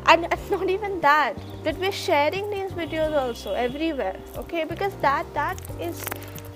[0.07, 5.25] and it's not even that that we're sharing these videos also everywhere okay because that
[5.33, 6.05] that is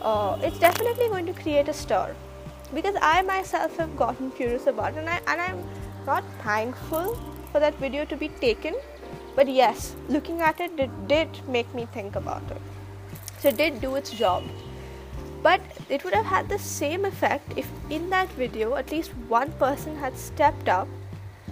[0.02, 2.16] uh, it's definitely going to create a stir
[2.74, 5.64] because i myself have gotten curious about it and, I, and i'm
[6.06, 7.16] not thankful
[7.52, 8.76] for that video to be taken
[9.38, 12.62] but yes, looking at it, it did make me think about it.
[13.38, 14.44] So it did do its job.
[15.44, 19.52] But it would have had the same effect if in that video at least one
[19.60, 20.88] person had stepped up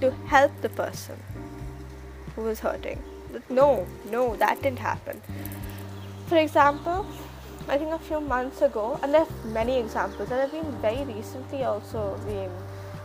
[0.01, 1.15] to help the person
[2.35, 3.01] who was hurting.
[3.49, 5.21] No, no, that didn't happen.
[6.27, 7.05] For example,
[7.67, 11.03] I think a few months ago, and there are many examples that have been very
[11.03, 12.51] recently also being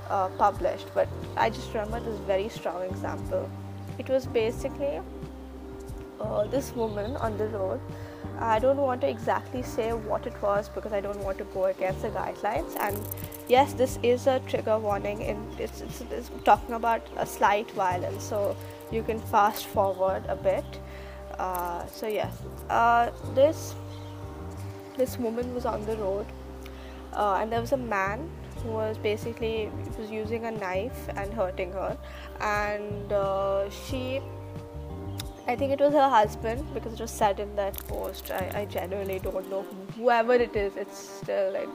[0.09, 3.49] uh, published, but I just remember this very strong example
[4.01, 5.01] it was basically
[6.21, 7.81] uh, this woman on the road
[8.39, 11.67] I don't want to exactly say what it was because I don't want to go
[11.67, 12.75] against the guidelines.
[12.81, 12.99] And
[13.49, 18.23] yes, this is a trigger warning, and it's, it's, it's talking about a slight violence,
[18.25, 18.57] so
[18.91, 20.65] you can fast forward a bit.
[21.39, 22.33] Uh, so yes,
[22.69, 23.75] uh, this
[24.97, 26.27] this woman was on the road,
[27.13, 28.29] uh, and there was a man
[28.63, 31.97] who was basically was using a knife and hurting her,
[32.41, 34.21] and uh, she
[35.47, 38.31] I think it was her husband because it was said in that post.
[38.31, 39.63] I, I genuinely don't know
[39.97, 40.77] whoever it is.
[40.77, 41.69] It's still like,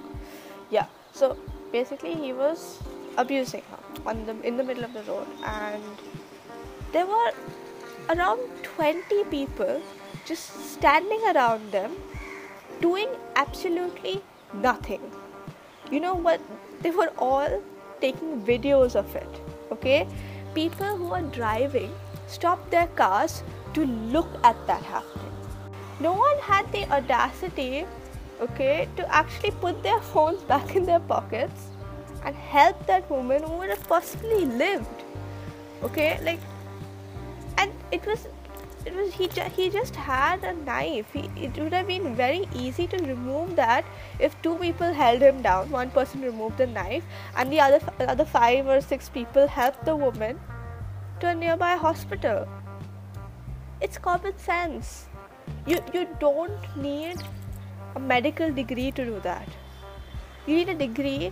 [0.69, 0.85] yeah.
[1.11, 1.37] So
[1.71, 2.79] basically, he was
[3.17, 5.83] abusing her on the in the middle of the road, and
[6.95, 7.31] there were
[8.09, 9.81] around 20 people
[10.25, 11.91] just standing around them,
[12.79, 14.21] doing absolutely
[14.53, 15.01] nothing.
[15.91, 16.39] You know what?
[16.81, 17.61] They were all
[17.99, 19.41] taking videos of it.
[19.71, 20.07] Okay,
[20.53, 21.93] people who are driving
[22.27, 23.43] stopped their cars
[23.73, 23.85] to
[24.15, 25.35] look at that happening.
[25.99, 27.85] No one had the audacity,
[28.39, 31.71] okay, to actually put their phones back in their pockets
[32.23, 35.03] and help that woman who would have possibly lived.
[35.83, 36.39] Okay, like,
[37.91, 38.27] it was,
[38.85, 39.27] it was he.
[39.27, 41.11] Ju- he just had a knife.
[41.11, 43.85] He, it would have been very easy to remove that
[44.19, 45.71] if two people held him down.
[45.71, 47.03] One person removed the knife,
[47.35, 50.39] and the other other five or six people helped the woman
[51.19, 52.47] to a nearby hospital
[53.81, 55.07] it's common sense
[55.67, 57.23] you you don't need
[57.95, 59.47] a medical degree to do that
[60.45, 61.31] you need a degree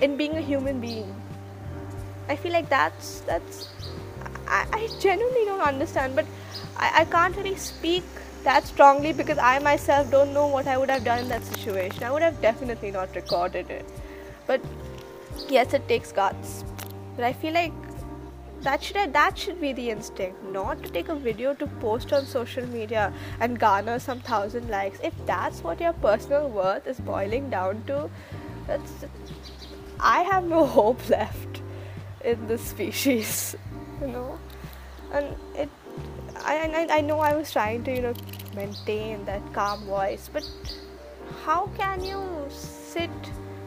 [0.00, 1.14] in being a human being
[2.28, 3.68] i feel like that's that's
[4.48, 6.26] i, I genuinely don't understand but
[6.76, 8.04] I, I can't really speak
[8.44, 12.04] that strongly because i myself don't know what i would have done in that situation.
[12.04, 13.84] I would have definitely not recorded it.
[14.46, 14.60] But
[15.48, 16.64] yes it takes guts.
[17.16, 17.72] But i feel like
[18.62, 22.26] that should that should be the instinct not to take a video to post on
[22.26, 24.98] social media and garner some thousand likes.
[25.00, 28.10] If that's what your personal worth is boiling down to
[28.68, 29.04] that's
[30.00, 31.62] i have no hope left
[32.24, 33.56] in this species
[34.00, 34.38] you know
[35.12, 35.68] and it
[36.44, 38.14] I, I, I know i was trying to you know
[38.54, 40.48] maintain that calm voice but
[41.44, 43.10] how can you sit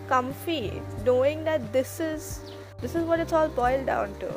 [0.08, 2.42] comfy knowing that this is
[2.82, 4.32] this is what it's all boiled down to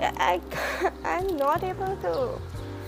[0.00, 0.40] I,
[1.04, 2.40] I'm not able to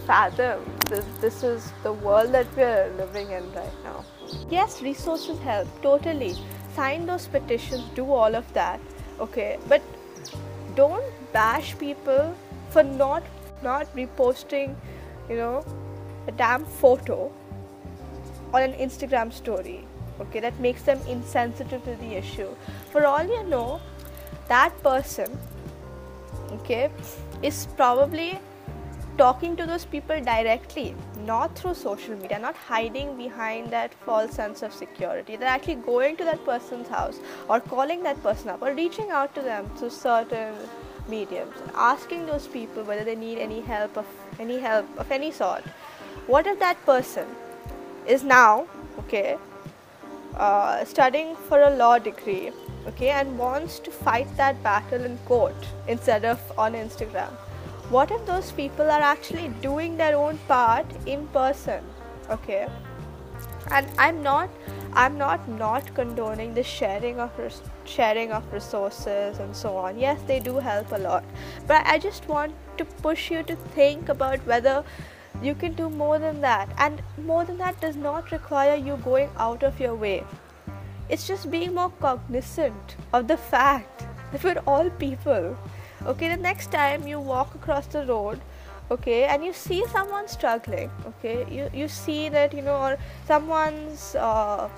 [0.06, 4.04] fathom this, this is the world that we're living in right now.
[4.50, 6.36] Yes, resources help, totally.
[6.74, 8.80] Sign those petitions, do all of that,
[9.18, 9.58] okay?
[9.68, 9.82] But
[10.74, 12.34] don't bash people
[12.70, 13.22] for not
[13.62, 14.74] not reposting,
[15.28, 15.64] you know,
[16.26, 17.30] a damn photo
[18.54, 19.84] on an Instagram story.
[20.20, 22.48] Okay, that makes them insensitive to the issue.
[22.90, 23.80] For all you know,
[24.48, 25.38] that person
[26.52, 26.90] okay
[27.42, 28.38] is probably
[29.18, 30.94] talking to those people directly
[31.26, 36.16] not through social media not hiding behind that false sense of security they're actually going
[36.16, 39.90] to that person's house or calling that person up or reaching out to them through
[39.90, 40.54] certain
[41.08, 44.06] mediums asking those people whether they need any help of
[44.38, 45.64] any help of any sort.
[46.26, 47.26] What if that person
[48.06, 48.66] is now
[48.98, 49.36] okay
[50.36, 52.50] uh, studying for a law degree
[52.86, 57.32] okay and wants to fight that battle in court instead of on instagram
[57.90, 61.84] what if those people are actually doing their own part in person?
[62.30, 62.66] Okay.
[63.70, 64.48] And i'm not
[64.92, 69.98] i'm not not condoning the sharing of res- sharing of resources and so on.
[69.98, 71.24] Yes they do help a lot.
[71.66, 74.84] But i just want to push you to think about whether
[75.42, 76.68] you can do more than that.
[76.78, 80.24] And more than that does not require you going out of your way.
[81.08, 85.56] It's just being more cognizant of the fact that we're all people.
[86.06, 88.40] Okay, the next time you walk across the road,
[88.90, 94.14] okay, and you see someone struggling, okay, you, you see that, you know, or someone's,
[94.14, 94.68] uh,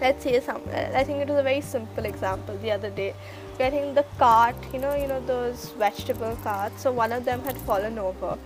[0.00, 3.14] let's say some, I think it was a very simple example the other day.
[3.58, 6.82] Getting the cart, you know, you know those vegetable carts.
[6.82, 8.38] So one of them had fallen over,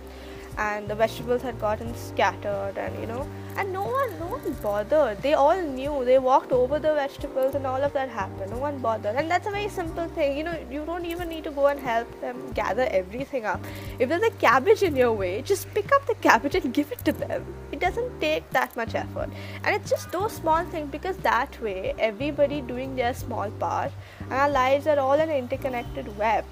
[0.57, 3.27] and the vegetables had gotten scattered, and you know,
[3.57, 5.21] and no one no one bothered.
[5.21, 6.03] They all knew.
[6.05, 8.51] They walked over the vegetables and all of that happened.
[8.51, 9.15] No one bothered.
[9.15, 10.37] And that's a very simple thing.
[10.37, 13.63] You know you don't even need to go and help them gather everything up.
[13.99, 17.05] If there's a cabbage in your way just pick up the cabbage and give it
[17.05, 17.45] to them.
[17.71, 19.29] It doesn't take that much effort.
[19.63, 23.91] And it's just those small things because that way everybody doing their small part
[24.21, 26.45] and our lives are all an interconnected web.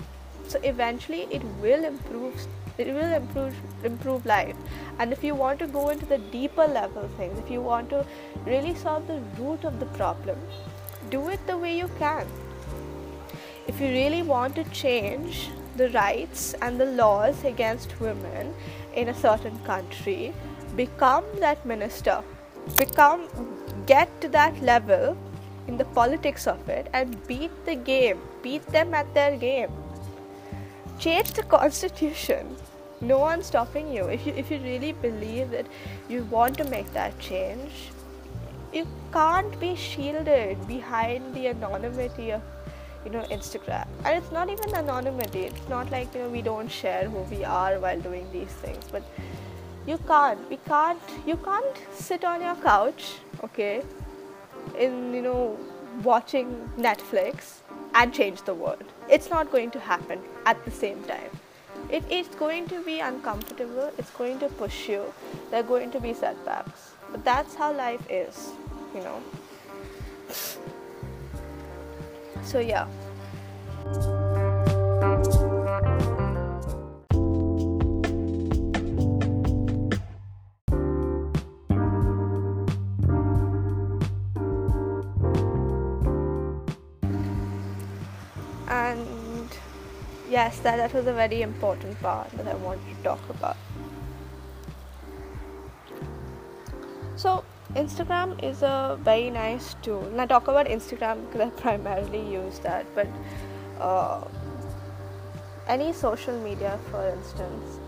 [0.48, 2.48] So eventually it will improve
[2.82, 4.56] it will improve improve life.
[5.00, 8.06] And if you want to go into the deeper level things if you want to
[8.46, 10.38] really solve the root of the problem
[11.10, 12.28] do it the way you can.
[13.68, 18.54] If you really want to change the rights and the laws against women
[18.94, 20.34] in a certain country
[20.76, 22.24] become that minister.
[22.78, 23.28] Become
[23.86, 25.18] get to that level
[25.68, 28.20] in the politics of it and beat the game.
[28.42, 29.72] Beat them at their game.
[31.00, 32.56] Change the constitution
[33.02, 34.06] no one's stopping you.
[34.06, 35.66] If you if you really believe that
[36.10, 37.90] you want to make that change
[38.74, 42.42] you can't be shielded behind the anonymity of
[43.06, 43.88] you know instagram.
[44.06, 45.42] And it's not even anonymity.
[45.42, 48.86] It's not like you know we don't share who we are while doing these things.
[48.92, 49.04] But
[49.88, 50.50] you can't.
[50.50, 53.82] We can't you can't sit on your couch okay
[54.78, 55.58] in you know
[56.04, 57.56] watching netflix
[57.94, 58.84] and change the world.
[59.10, 61.41] It's not going to happen at the same time
[61.92, 63.92] it is going to be uncomfortable.
[63.98, 65.14] It's going to push you.
[65.50, 66.94] There are going to be setbacks.
[67.12, 68.52] But that's how life is
[68.96, 69.22] you know.
[72.44, 72.88] So yeah
[90.32, 93.58] yes that, that was a very important part that i wanted to talk about.
[97.18, 97.44] So
[97.76, 100.06] instagram is a very nice tool.
[100.06, 103.08] And i talk about instagram because i primarily use that but
[103.80, 104.24] uh,
[105.68, 107.80] any social media for instance.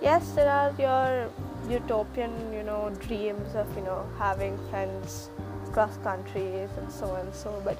[0.00, 1.30] Yes there are your
[1.68, 5.28] utopian you know dreams of you know having friends
[5.68, 7.78] across countries and so and so but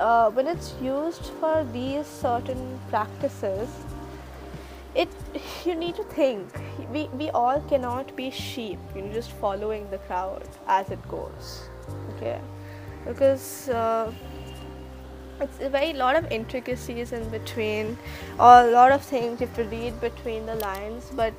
[0.00, 3.68] uh, when it's used for these certain practices
[4.94, 5.08] it
[5.64, 6.48] you need to think.
[6.92, 11.68] We, we all cannot be sheep you know just following the crowd as it goes
[12.16, 12.40] okay?
[13.06, 14.12] Because uh,
[15.40, 17.96] it's a very lot of intricacies in between
[18.38, 21.32] or a lot of things you have to read between the lines but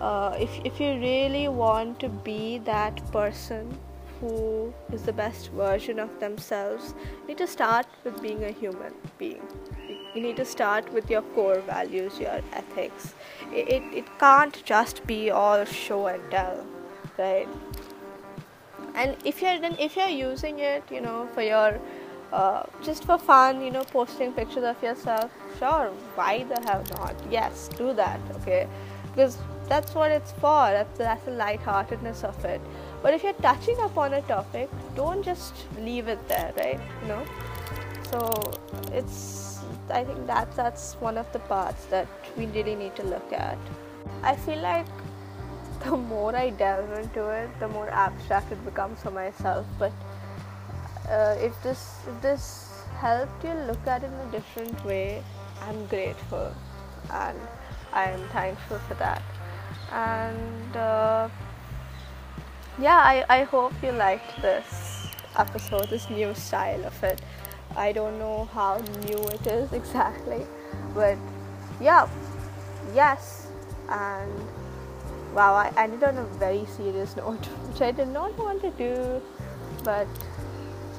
[0.00, 3.78] uh, if, if you really want to be that person
[4.24, 8.94] who is the best version of themselves you need to start with being a human
[9.18, 9.42] being.
[10.14, 13.14] You need to start with your core values your ethics.
[13.52, 16.64] It, it, it can't just be all show and tell
[17.18, 17.48] right?
[18.94, 21.80] And if you're then if you're using it you know for your
[22.32, 27.14] uh, just for fun you know posting pictures of yourself sure why the hell not?
[27.30, 28.66] Yes do that okay?
[29.12, 30.70] Because that's what it's for.
[30.70, 32.60] That's, that's the lightheartedness of it
[33.04, 36.80] but if you're touching upon a topic don't just leave it there right?
[37.02, 37.24] You know?
[38.10, 38.20] So
[38.92, 43.32] it's i think that that's one of the parts that we really need to look
[43.32, 43.58] at.
[44.22, 44.86] I feel like
[45.84, 49.66] the more i delve into it the more abstract it becomes for myself.
[49.78, 49.92] But
[51.08, 55.22] uh, if this if this helped you look at it in a different way
[55.60, 56.54] i'm grateful.
[57.12, 57.38] And
[57.92, 59.22] i am thankful for that.
[59.92, 61.28] And uh,
[62.80, 67.20] yeah I, I hope you liked this episode this new style of it.
[67.76, 70.44] I don't know how new it is exactly
[70.92, 71.16] but
[71.80, 72.08] yeah
[72.94, 73.48] yes
[73.88, 74.32] and
[75.34, 79.20] wow I ended on a very serious note which i did not want to do
[79.84, 80.06] but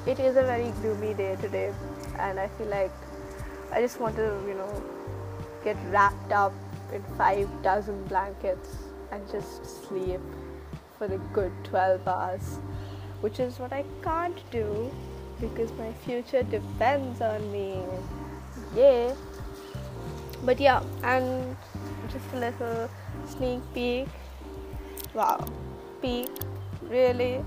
[0.06, 1.72] it is a very gloomy day today
[2.18, 2.92] and i feel like
[3.72, 4.82] i just want to you know
[5.64, 6.52] get wrapped up
[6.92, 8.76] in five dozen blankets
[9.10, 10.20] and just sleep
[10.98, 12.58] for a good 12 hours,
[13.20, 14.90] which is what I can't do
[15.40, 17.82] because my future depends on me.
[18.74, 19.14] Yeah.
[20.44, 21.56] But yeah, and
[22.08, 22.90] just a little
[23.26, 24.08] sneak peek.
[25.14, 25.44] Wow,
[26.00, 26.28] peek,
[26.88, 27.44] really.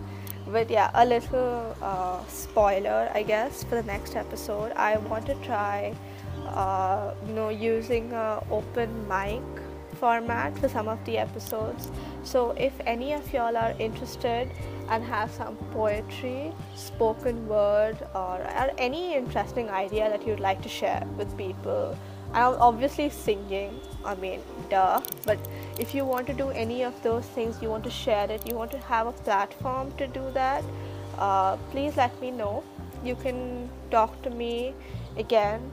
[0.48, 4.72] But yeah, a little uh, spoiler, I guess, for the next episode.
[4.74, 5.94] I want to try,
[6.48, 9.44] uh, you know, using an open mic
[10.00, 11.92] format for some of the episodes.
[12.24, 14.50] So, if any of y'all are interested
[14.90, 20.70] and have some poetry, spoken word, or, or any interesting idea that you'd like to
[20.70, 21.98] share with people,
[22.34, 25.02] I'm obviously singing, I mean, duh.
[25.26, 25.40] But
[25.80, 28.56] if you want to do any of those things, you want to share it, you
[28.56, 30.64] want to have a platform to do that,
[31.18, 32.64] uh, please let me know.
[33.04, 34.74] You can talk to me
[35.18, 35.72] again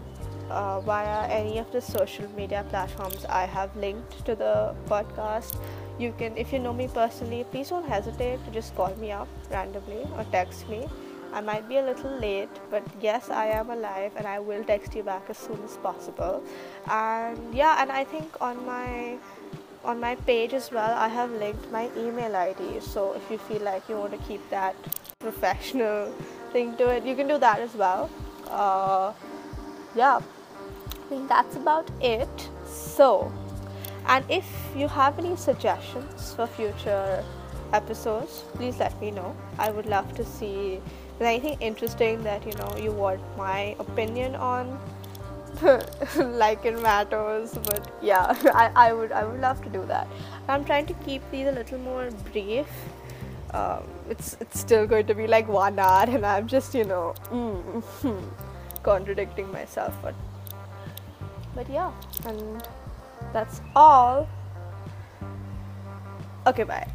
[0.50, 5.56] uh, via any of the social media platforms I have linked to the podcast.
[5.98, 9.28] You can, if you know me personally, please don't hesitate to just call me up
[9.50, 10.86] randomly or text me.
[11.32, 14.94] I might be a little late, but yes, I am alive and I will text
[14.94, 16.42] you back as soon as possible.
[16.88, 19.16] And yeah, and I think on my
[19.84, 22.80] on my page as well, I have linked my email ID.
[22.80, 24.74] So if you feel like you want to keep that
[25.18, 26.12] professional
[26.52, 28.10] thing to it, you can do that as well.
[28.48, 29.12] Uh,
[29.96, 30.20] yeah
[31.08, 32.48] think that's about it.
[32.66, 33.32] So,
[34.06, 34.46] and if
[34.76, 37.24] you have any suggestions for future
[37.72, 39.34] episodes, please let me know.
[39.58, 40.80] I would love to see
[41.20, 44.78] anything interesting that you know you want my opinion on.
[46.16, 50.06] like in matters, but yeah, I, I would I would love to do that.
[50.48, 52.66] I'm trying to keep these a little more brief.
[53.54, 57.14] Um, it's it's still going to be like one hour, and I'm just you know
[57.30, 58.22] mm,
[58.82, 60.14] contradicting myself, but
[61.56, 61.90] but yeah,
[62.26, 62.62] and
[63.32, 64.28] that's all.
[66.46, 66.86] Okay, bye.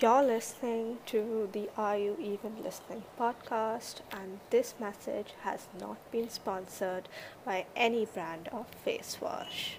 [0.00, 6.30] You're listening to the Are You Even Listening podcast, and this message has not been
[6.30, 7.08] sponsored
[7.44, 9.76] by any brand of face wash.